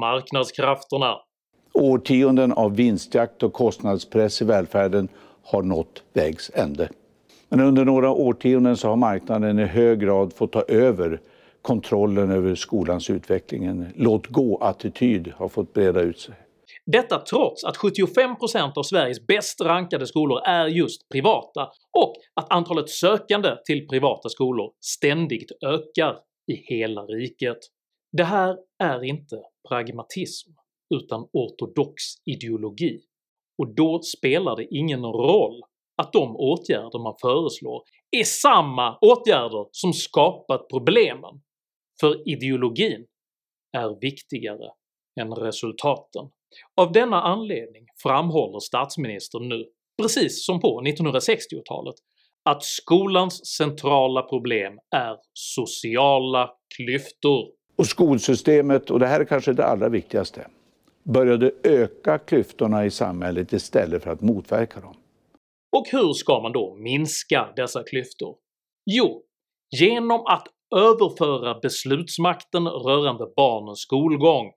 marknadskrafterna. 0.00 1.16
Årtionden 1.74 2.52
av 2.52 2.76
vinstjakt 2.76 3.42
och 3.42 3.52
kostnadspress 3.52 4.42
i 4.42 4.44
välfärden 4.44 5.08
har 5.42 5.62
nått 5.62 6.02
vägs 6.12 6.50
ände. 6.54 6.88
Men 7.48 7.60
under 7.60 7.84
några 7.84 8.10
årtionden 8.10 8.76
så 8.76 8.88
har 8.88 8.96
marknaden 8.96 9.58
i 9.58 9.64
hög 9.64 10.00
grad 10.00 10.32
fått 10.32 10.52
ta 10.52 10.62
över 10.62 11.20
kontrollen 11.62 12.30
över 12.30 12.54
skolans 12.54 13.10
utveckling. 13.10 13.64
En 13.64 13.92
låt-gå-attityd 13.96 15.32
har 15.36 15.48
fått 15.48 15.72
breda 15.72 16.00
ut 16.00 16.20
sig. 16.20 16.34
Detta 16.86 17.18
trots 17.18 17.64
att 17.64 17.76
75% 17.76 18.72
av 18.76 18.82
Sveriges 18.82 19.26
bäst 19.26 19.60
rankade 19.60 20.06
skolor 20.06 20.40
är 20.44 20.66
just 20.66 21.08
privata 21.08 21.62
och 21.98 22.14
att 22.34 22.52
antalet 22.52 22.90
sökande 22.90 23.48
till 23.64 23.88
privata 23.88 24.28
skolor 24.28 24.70
ständigt 24.80 25.50
ökar 25.66 26.16
i 26.52 26.64
hela 26.66 27.02
riket. 27.02 27.58
Det 28.12 28.24
här 28.24 28.58
är 28.78 29.04
inte 29.04 29.42
pragmatism 29.68 30.50
utan 30.94 31.28
ortodox 31.32 32.02
ideologi 32.24 33.00
och 33.58 33.74
då 33.74 34.02
spelar 34.02 34.56
det 34.56 34.74
ingen 34.74 35.02
roll 35.02 35.62
att 35.96 36.12
de 36.12 36.36
åtgärder 36.36 37.02
man 37.02 37.14
föreslår 37.20 37.82
är 38.10 38.24
samma 38.24 38.98
åtgärder 39.00 39.66
som 39.72 39.92
skapat 39.92 40.68
problemen, 40.68 41.40
för 42.00 42.28
ideologin 42.28 43.06
är 43.72 44.00
viktigare 44.00 44.70
än 45.20 45.34
resultaten. 45.34 46.30
Av 46.76 46.92
denna 46.92 47.22
anledning 47.22 47.86
framhåller 48.02 48.60
statsministern 48.60 49.48
nu, 49.48 49.68
precis 50.02 50.46
som 50.46 50.60
på 50.60 50.82
1960-talet, 50.82 51.94
att 52.44 52.62
skolans 52.62 53.46
centrala 53.46 54.22
problem 54.22 54.78
är 54.96 55.16
sociala 55.32 56.50
klyftor. 56.76 57.48
Och 57.76 57.86
skolsystemet, 57.86 58.90
och 58.90 58.98
det 58.98 59.06
här 59.06 59.20
är 59.20 59.24
kanske 59.24 59.52
det 59.52 59.64
allra 59.64 59.88
viktigaste, 59.88 60.46
började 61.02 61.52
öka 61.64 62.18
klyftorna 62.18 62.84
i 62.84 62.90
samhället 62.90 63.52
istället 63.52 64.02
för 64.02 64.10
att 64.10 64.20
motverka 64.20 64.80
dem. 64.80 64.96
Och 65.76 65.86
hur 65.92 66.12
ska 66.12 66.40
man 66.40 66.52
då 66.52 66.74
minska 66.74 67.52
dessa 67.56 67.82
klyftor? 67.82 68.36
Jo, 68.90 69.22
genom 69.80 70.26
att 70.26 70.48
överföra 70.76 71.60
beslutsmakten 71.60 72.66
rörande 72.66 73.26
barnens 73.36 73.78
skolgång 73.78 74.52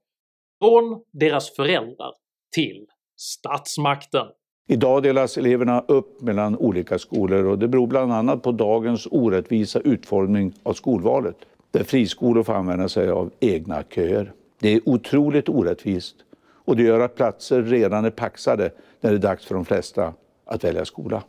från 0.63 1.03
deras 1.13 1.55
föräldrar 1.55 2.13
till 2.55 2.85
statsmakten. 3.19 4.27
Idag 4.67 5.03
delas 5.03 5.37
eleverna 5.37 5.83
upp 5.87 6.21
mellan 6.21 6.57
olika 6.57 6.99
skolor 6.99 7.45
och 7.45 7.59
det 7.59 7.67
beror 7.67 7.87
bland 7.87 8.13
annat 8.13 8.43
på 8.43 8.51
dagens 8.51 9.07
orättvisa 9.11 9.79
utformning 9.79 10.53
av 10.63 10.73
skolvalet 10.73 11.35
där 11.71 11.83
friskolor 11.83 12.43
får 12.43 12.53
använda 12.53 12.89
sig 12.89 13.09
av 13.09 13.31
egna 13.39 13.83
köer. 13.83 14.31
Det 14.59 14.69
är 14.69 14.89
otroligt 14.89 15.49
orättvist 15.49 16.15
och 16.65 16.75
det 16.75 16.83
gör 16.83 16.99
att 16.99 17.15
platser 17.15 17.63
redan 17.63 18.05
är 18.05 18.09
paxade 18.09 18.71
när 19.01 19.09
det 19.11 19.17
är 19.17 19.19
dags 19.19 19.45
för 19.45 19.55
de 19.55 19.65
flesta 19.65 20.13
att 20.45 20.63
välja 20.63 20.85
skola. 20.85 21.23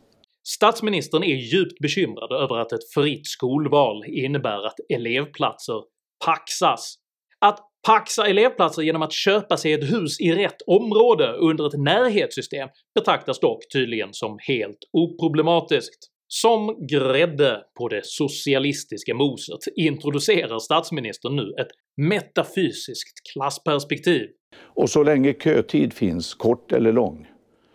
Statsministern 0.47 1.23
är 1.23 1.35
djupt 1.35 1.79
bekymrad 1.79 2.31
över 2.31 2.57
att 2.57 2.71
ett 2.71 2.89
fritt 2.93 3.27
skolval 3.27 4.03
innebär 4.07 4.65
att 4.65 4.79
elevplatser 4.89 5.81
paxas. 6.25 6.95
Att 7.39 7.59
paxa 7.87 8.27
elevplatser 8.27 8.81
genom 8.81 9.01
att 9.01 9.13
köpa 9.13 9.57
sig 9.57 9.73
ett 9.73 9.91
hus 9.91 10.19
i 10.19 10.31
rätt 10.31 10.61
område 10.67 11.33
under 11.33 11.67
ett 11.67 11.79
närhetssystem 11.79 12.69
betraktas 12.95 13.39
dock 13.39 13.59
tydligen 13.73 14.09
som 14.11 14.37
helt 14.47 14.77
oproblematiskt. 14.91 15.97
Som 16.29 16.87
grädde 16.87 17.61
på 17.77 17.87
det 17.87 18.05
socialistiska 18.05 19.13
moset 19.13 19.59
introducerar 19.75 20.59
statsministern 20.59 21.35
nu 21.35 21.53
ett 21.59 21.67
metafysiskt 21.97 23.31
klassperspektiv. 23.33 24.27
Och 24.59 24.89
så 24.89 25.03
länge 25.03 25.33
kötid 25.33 25.93
finns, 25.93 26.33
kort 26.33 26.71
eller 26.71 26.91
lång, 26.91 27.27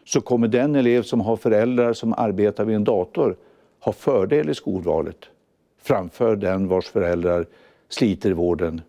så 0.05 0.21
kommer 0.21 0.49
den 0.49 0.75
elev 0.75 1.03
som 1.03 1.21
har 1.21 1.37
föräldrar 1.37 1.93
som 1.93 2.13
arbetar 2.13 2.65
vid 2.65 2.77
en 2.77 2.85
dator 2.85 3.37
ha 3.81 3.93
fördel 3.93 4.51
i 4.51 4.55
skolvalet 4.55 5.19
framför 5.83 6.37
den 6.37 6.69
vars 6.69 6.87
föräldrar 6.87 7.47
sliter 7.89 8.31
i 8.31 8.33
vården 8.33 8.81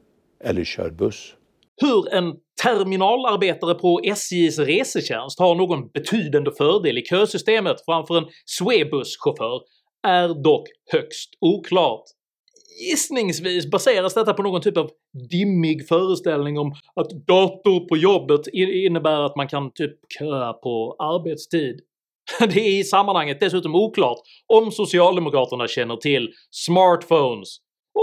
eller 0.43 0.63
kör 0.63 0.89
buss. 0.89 1.33
Hur 1.81 2.13
en 2.13 2.33
terminalarbetare 2.63 3.75
på 3.75 4.01
SJs 4.03 4.59
resetjänst 4.59 5.39
har 5.39 5.55
någon 5.55 5.87
betydande 5.87 6.51
fördel 6.57 6.97
i 6.97 7.01
kösystemet 7.01 7.85
framför 7.85 8.17
en 8.17 8.25
Swebus-chaufför 8.45 9.61
är 10.07 10.43
dock 10.43 10.67
högst 10.91 11.29
oklart. 11.39 12.03
Gissningsvis 12.89 13.71
baseras 13.71 14.13
detta 14.13 14.33
på 14.33 14.43
någon 14.43 14.61
typ 14.61 14.77
av 14.77 14.89
dimmig 15.29 15.87
föreställning 15.87 16.59
om 16.59 16.71
att 16.95 17.09
dator 17.27 17.87
på 17.87 17.97
jobbet 17.97 18.47
innebär 18.53 19.25
att 19.25 19.35
man 19.35 19.47
kan 19.47 19.71
typ 19.71 19.97
köa 20.19 20.53
på 20.53 20.95
arbetstid. 20.99 21.79
Det 22.39 22.59
är 22.59 22.79
i 22.79 22.83
sammanhanget 22.83 23.39
dessutom 23.39 23.75
oklart 23.75 24.17
om 24.47 24.71
socialdemokraterna 24.71 25.67
känner 25.67 25.95
till 25.95 26.33
smartphones 26.51 27.57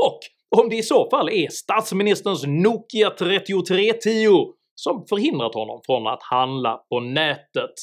och 0.04 0.18
om 0.56 0.68
det 0.68 0.76
i 0.76 0.82
så 0.82 1.10
fall 1.10 1.28
är 1.28 1.48
statsministerns 1.48 2.44
Nokia 2.46 3.10
3310 3.10 4.52
som 4.74 5.06
förhindrat 5.08 5.54
honom 5.54 5.80
från 5.86 6.06
att 6.06 6.22
handla 6.22 6.76
på 6.76 7.00
nätet. 7.00 7.74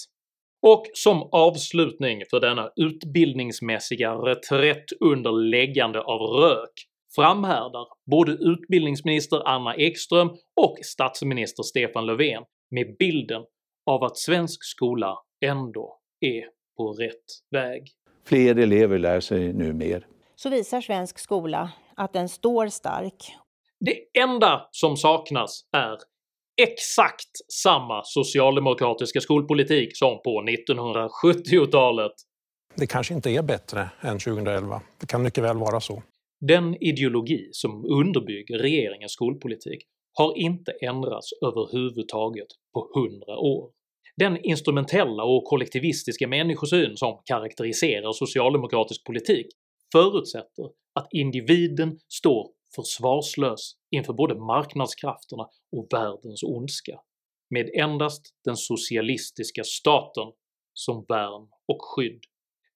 Och 0.62 0.86
som 0.94 1.30
avslutning 1.32 2.22
för 2.30 2.40
denna 2.40 2.72
utbildningsmässiga 2.76 4.14
reträtt 4.14 4.86
under 5.00 5.32
läggande 5.32 6.02
av 6.02 6.22
rök 6.22 6.72
framhärdar 7.16 7.88
både 8.12 8.32
utbildningsminister 8.32 9.48
Anna 9.48 9.76
Ekström 9.76 10.30
och 10.62 10.78
statsminister 10.84 11.64
Stefan 11.64 12.06
Löfven 12.06 12.44
med 12.72 12.96
bilden 13.00 13.42
av 13.86 14.04
att 14.04 14.18
svensk 14.18 14.64
skola 14.64 15.18
ändå 15.46 15.98
är 16.20 16.44
på 16.78 16.94
rätt 16.94 17.26
väg. 17.52 17.88
Fler 18.26 18.56
elever 18.56 19.00
lär 19.00 19.20
sig 19.20 19.54
nu 19.54 19.74
mer. 19.74 20.08
Så 20.36 20.50
visar 20.50 20.82
svensk 20.82 21.20
skola 21.20 21.72
att 21.98 22.14
den 22.14 22.30
står 22.30 22.68
stark. 22.68 23.36
Det 23.80 24.22
enda 24.22 24.68
som 24.72 24.98
saknas 24.98 25.62
är 25.78 25.98
exakt 26.62 27.32
samma 27.54 28.02
socialdemokratiska 28.04 29.22
skolpolitik 29.22 29.98
som 29.98 30.22
på 30.24 30.42
1970-talet. 30.42 32.12
Det 32.76 32.88
kanske 32.88 33.14
inte 33.14 33.30
är 33.30 33.42
bättre 33.42 33.90
än 34.02 34.20
2011. 34.20 34.82
Det 35.00 35.06
kan 35.06 35.24
mycket 35.24 35.44
väl 35.44 35.58
vara 35.58 35.80
så. 35.80 36.04
Den 36.40 36.84
ideologi 36.84 37.50
som 37.52 37.86
underbygger 37.86 38.60
regeringens 38.60 39.12
skolpolitik 39.12 39.84
har 40.14 40.38
inte 40.38 40.72
ändrats 40.72 41.30
överhuvudtaget 41.46 42.48
på 42.74 42.92
hundra 42.96 43.38
år. 43.38 43.70
Den 44.18 44.38
instrumentella 44.46 45.24
och 45.24 45.44
kollektivistiska 45.44 46.28
människosyn 46.28 46.98
som 46.98 47.22
karaktäriserar 47.26 48.12
socialdemokratisk 48.14 49.04
politik 49.04 49.48
förutsätter 49.92 50.66
att 50.94 51.08
individen 51.12 52.00
står 52.08 52.52
försvarslös 52.76 53.74
inför 53.92 54.14
både 54.14 54.36
marknadskrafterna 54.36 55.50
och 55.72 55.88
världens 55.92 56.44
ondska, 56.44 57.00
med 57.50 57.70
endast 57.74 58.22
den 58.46 58.58
socialistiska 58.58 59.64
staten 59.64 60.32
som 60.74 61.06
värn 61.08 61.48
och 61.68 61.78
skydd. 61.82 62.20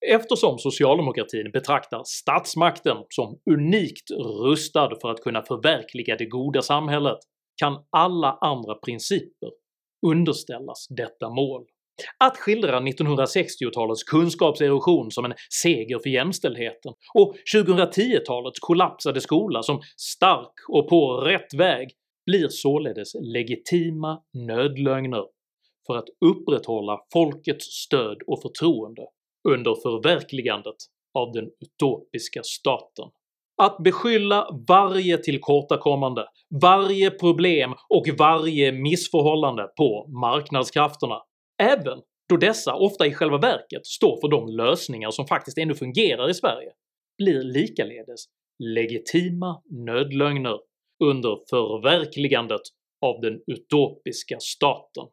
Eftersom 0.08 0.60
socialdemokratin 0.60 1.52
betraktar 1.52 2.04
statsmakten 2.06 2.98
som 3.10 3.40
unikt 3.52 4.12
rustad 4.46 4.90
för 5.02 5.10
att 5.10 5.22
kunna 5.22 5.42
förverkliga 5.42 6.16
det 6.16 6.26
goda 6.26 6.62
samhället 6.62 7.18
kan 7.56 7.86
alla 7.90 8.38
andra 8.42 8.76
principer 8.76 9.50
underställas 10.08 10.88
detta 10.90 11.30
mål. 11.30 11.66
Att 12.18 12.38
skildra 12.38 12.80
1960-talets 12.80 14.04
kunskapserosion 14.04 15.12
som 15.12 15.26
en 15.26 15.34
seger 15.64 16.00
för 16.00 16.10
jämställdheten 16.10 16.94
och 17.14 17.36
2010-talets 17.56 18.60
kollapsade 18.60 19.22
skola 19.22 19.64
som 19.64 19.82
stark 19.98 20.54
och 20.70 20.90
på 20.90 21.18
rätt 21.18 21.54
väg 21.54 21.90
blir 22.26 22.48
således 22.50 23.14
legitima 23.14 24.20
nödlögner 24.34 25.24
för 25.88 25.98
att 25.98 26.08
upprätthålla 26.26 27.00
folkets 27.14 27.66
stöd 27.66 28.18
och 28.28 28.42
förtroende 28.42 29.02
under 29.50 29.76
förverkligandet 29.76 30.76
av 31.14 31.32
den 31.32 31.46
utopiska 31.60 32.42
staten. 32.44 33.06
Att 33.62 33.78
beskylla 33.78 34.48
varje 34.68 35.18
tillkortakommande, 35.18 36.26
varje 36.62 37.12
problem 37.12 37.74
och 37.90 38.06
varje 38.18 38.72
missförhållande 38.72 39.68
på 39.78 40.08
marknadskrafterna, 40.22 41.22
även 41.62 42.02
då 42.30 42.38
dessa 42.38 42.76
ofta 42.76 43.08
i 43.08 43.14
själva 43.14 43.38
verket 43.38 43.86
står 43.86 44.22
för 44.22 44.28
de 44.28 44.48
lösningar 44.48 45.12
som 45.12 45.28
faktiskt 45.28 45.58
ännu 45.58 45.76
fungerar 45.76 46.30
i 46.30 46.34
Sverige, 46.34 46.72
blir 47.18 47.44
likaledes 47.44 48.26
legitima 48.60 49.62
nödlögner 49.86 50.60
under 51.04 51.38
förverkligandet 51.50 52.62
av 53.06 53.22
den 53.22 53.42
utopiska 53.48 54.38
staten. 54.40 55.04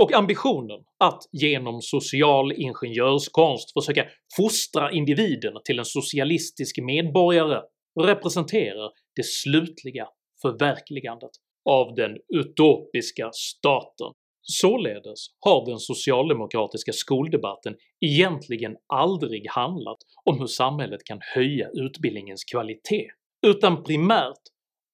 Och 0.00 0.12
ambitionen 0.12 0.80
att 0.98 1.22
genom 1.32 1.80
social 1.82 2.52
ingenjörskonst 2.52 3.72
försöka 3.72 4.06
fostra 4.36 4.92
individen 4.92 5.54
till 5.64 5.78
en 5.78 5.84
socialistisk 5.84 6.78
medborgare 6.78 7.62
representerar 8.00 8.90
det 9.16 9.24
slutliga 9.24 10.08
förverkligandet 10.42 11.30
av 11.70 11.94
den 11.94 12.16
utopiska 12.34 13.30
staten. 13.32 14.12
Således 14.42 15.26
har 15.40 15.66
den 15.66 15.78
socialdemokratiska 15.78 16.92
skoldebatten 16.92 17.76
egentligen 18.00 18.76
aldrig 18.86 19.46
handlat 19.50 19.98
om 20.24 20.38
hur 20.38 20.46
samhället 20.46 21.04
kan 21.04 21.18
höja 21.34 21.68
utbildningens 21.72 22.44
kvalitet, 22.44 23.06
utan 23.46 23.84
primärt 23.84 24.42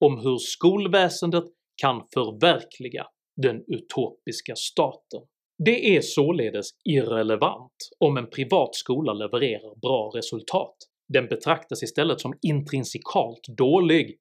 om 0.05 0.19
hur 0.19 0.37
skolväsendet 0.37 1.43
kan 1.81 2.03
förverkliga 2.13 3.07
den 3.41 3.63
utopiska 3.67 4.55
staten. 4.55 5.21
Det 5.65 5.97
är 5.97 6.01
således 6.01 6.69
irrelevant 6.83 7.89
om 7.99 8.17
en 8.17 8.29
privat 8.29 8.75
skola 8.75 9.13
levererar 9.13 9.79
bra 9.81 10.11
resultat, 10.15 10.75
den 11.13 11.27
betraktas 11.27 11.83
istället 11.83 12.21
som 12.21 12.33
intrinsikalt 12.41 13.47
dålig 13.57 14.17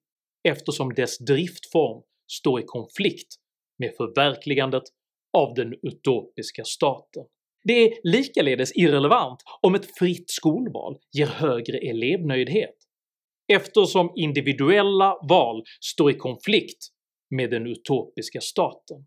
eftersom 0.48 0.94
dess 0.94 1.18
driftform 1.18 2.02
står 2.32 2.60
i 2.60 2.62
konflikt 2.66 3.34
med 3.78 3.94
förverkligandet 3.96 4.82
av 5.36 5.54
den 5.54 5.74
utopiska 5.82 6.64
staten. 6.64 7.24
Det 7.64 7.84
är 7.84 7.92
likaledes 8.02 8.72
irrelevant 8.76 9.38
om 9.62 9.74
ett 9.74 9.98
fritt 9.98 10.30
skolval 10.30 10.96
ger 11.12 11.26
högre 11.26 11.78
elevnöjdhet, 11.78 12.74
eftersom 13.52 14.12
individuella 14.16 15.16
val 15.28 15.62
står 15.80 16.10
i 16.10 16.14
konflikt 16.14 16.88
med 17.30 17.50
den 17.50 17.66
utopiska 17.66 18.40
staten. 18.40 19.06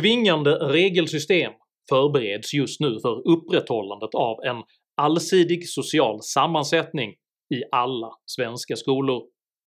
Tvingande 0.00 0.50
regelsystem 0.54 1.52
förbereds 1.88 2.54
just 2.54 2.80
nu 2.80 2.98
för 3.02 3.28
upprätthållandet 3.28 4.14
av 4.14 4.44
en 4.44 4.62
allsidig 4.96 5.68
social 5.68 6.22
sammansättning 6.22 7.10
i 7.54 7.62
alla 7.72 8.10
svenska 8.26 8.76
skolor. 8.76 9.22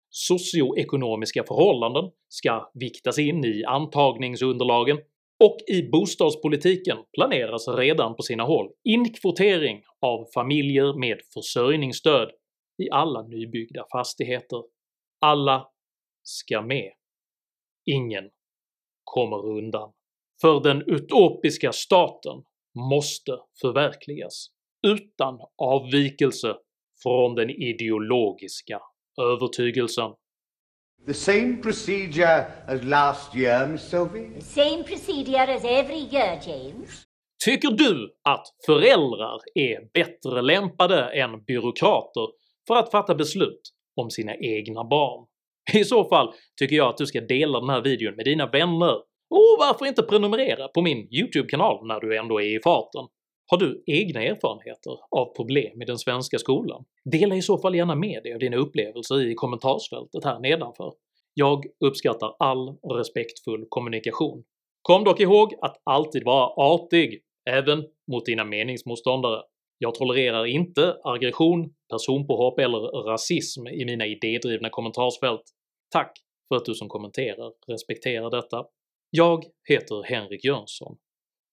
Socioekonomiska 0.09 1.43
förhållanden 1.43 2.11
ska 2.27 2.71
viktas 2.73 3.19
in 3.19 3.45
i 3.45 3.63
antagningsunderlagen 3.63 4.97
och 5.41 5.57
i 5.67 5.89
bostadspolitiken 5.89 6.97
planeras 7.13 7.67
redan 7.67 8.15
på 8.15 8.23
sina 8.23 8.43
håll 8.43 8.69
inkvotering 8.83 9.83
av 10.01 10.25
familjer 10.33 10.99
med 10.99 11.21
försörjningsstöd 11.33 12.31
i 12.77 12.89
alla 12.91 13.21
nybyggda 13.21 13.85
fastigheter. 13.91 14.63
Alla 15.21 15.67
ska 16.23 16.61
med. 16.61 16.91
Ingen 17.85 18.29
kommer 19.03 19.45
undan. 19.45 19.91
För 20.41 20.59
den 20.59 20.83
utopiska 20.87 21.71
staten 21.71 22.43
måste 22.89 23.31
förverkligas 23.61 24.47
utan 24.87 25.39
avvikelse 25.57 26.55
från 27.03 27.35
den 27.35 27.49
ideologiska 27.49 28.81
övertygelsen. 29.21 30.11
The 31.05 31.13
same 31.13 31.57
procedure 31.61 32.45
as 32.67 32.83
last 32.83 33.35
year, 33.35 33.67
Miss 33.67 33.89
Sophie? 33.89 34.29
The 34.35 34.41
same 34.41 34.83
procedure 34.83 35.53
as 35.53 35.65
every 35.65 36.07
year, 36.11 36.39
James. 36.47 37.03
Tycker 37.45 37.71
du 37.71 38.13
att 38.29 38.47
föräldrar 38.65 39.39
är 39.55 39.91
bättre 39.93 40.41
lämpade 40.41 41.21
än 41.21 41.43
byråkrater 41.43 42.27
för 42.67 42.75
att 42.75 42.91
fatta 42.91 43.15
beslut 43.15 43.61
om 43.95 44.09
sina 44.09 44.35
egna 44.35 44.83
barn? 44.83 45.25
I 45.73 45.83
så 45.83 46.09
fall 46.09 46.33
tycker 46.59 46.75
jag 46.75 46.87
att 46.87 46.97
du 46.97 47.05
ska 47.05 47.21
dela 47.21 47.59
den 47.59 47.69
här 47.69 47.81
videon 47.81 48.15
med 48.15 48.25
dina 48.25 48.47
vänner, 48.47 48.95
och 49.29 49.55
varför 49.59 49.85
inte 49.85 50.03
prenumerera 50.03 50.67
på 50.67 50.81
min 50.81 51.07
YouTube-kanal 51.11 51.87
när 51.87 51.99
du 51.99 52.17
ändå 52.17 52.41
är 52.41 52.57
i 52.57 52.61
farten? 52.63 53.07
Har 53.51 53.57
du 53.57 53.83
egna 53.85 54.23
erfarenheter 54.23 54.99
av 55.09 55.35
problem 55.35 55.81
i 55.81 55.85
den 55.85 55.97
svenska 55.97 56.37
skolan? 56.37 56.85
Dela 57.05 57.35
i 57.35 57.41
så 57.41 57.57
fall 57.57 57.75
gärna 57.75 57.95
med 57.95 58.23
dig 58.23 58.33
av 58.33 58.39
dina 58.39 58.57
upplevelser 58.57 59.31
i 59.31 59.33
kommentarsfältet 59.33 60.23
här 60.23 60.39
nedanför. 60.39 60.93
Jag 61.33 61.65
uppskattar 61.85 62.35
all 62.39 62.77
respektfull 62.83 63.65
kommunikation. 63.69 64.43
Kom 64.81 65.03
dock 65.03 65.19
ihåg 65.19 65.53
att 65.61 65.81
alltid 65.83 66.23
vara 66.23 66.47
artig, 66.47 67.21
även 67.49 67.83
mot 68.11 68.25
dina 68.25 68.43
meningsmotståndare. 68.43 69.41
Jag 69.77 69.95
tolererar 69.95 70.45
inte 70.45 70.97
aggression, 71.03 71.73
personpåhopp 71.89 72.59
eller 72.59 72.79
rasism 73.03 73.67
i 73.67 73.85
mina 73.85 74.05
idédrivna 74.05 74.69
kommentarsfält. 74.69 75.43
Tack 75.89 76.11
för 76.49 76.55
att 76.55 76.65
du 76.65 76.73
som 76.73 76.89
kommenterar 76.89 77.51
respekterar 77.67 78.29
detta. 78.29 78.65
Jag 79.09 79.43
heter 79.69 80.03
Henrik 80.03 80.45
Jönsson, 80.45 80.97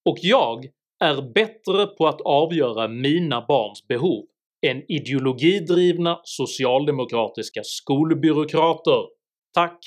och 0.05 0.19
jag 0.23 0.67
är 1.01 1.33
bättre 1.35 1.87
på 1.87 2.07
att 2.07 2.21
avgöra 2.21 2.89
mina 2.89 3.45
barns 3.49 3.87
behov 3.89 4.25
än 4.67 4.83
ideologidrivna 4.93 6.21
socialdemokratiska 6.25 7.61
skolbyråkrater. 7.65 9.07
Tack 9.55 9.79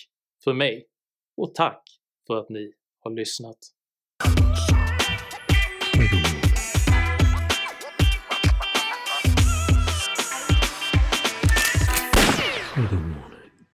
för 0.44 0.54
mig, 0.54 0.86
och 1.38 1.56
tack 1.56 1.84
för 2.28 2.38
att 2.38 2.50
ni 2.50 2.72
har 3.04 3.12
lyssnat. 3.12 3.58
Mm. 12.78 13.11